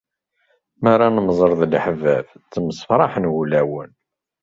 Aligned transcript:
Mi 0.81 0.89
ara 0.93 1.07
nemẓer 1.15 1.51
d 1.59 1.61
leḥbab, 1.71 2.27
ttemsefraḥen 2.33 3.31
wulawen. 3.33 3.91